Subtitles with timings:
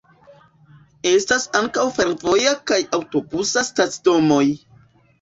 [1.09, 4.45] Estas ankaŭ fervoja kaj aŭtobusa stacidomoj.